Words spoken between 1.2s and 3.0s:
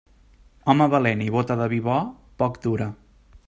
i bóta de vi bo, poc dura.